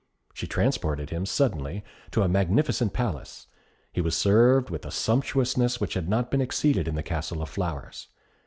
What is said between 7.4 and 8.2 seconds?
Flowers.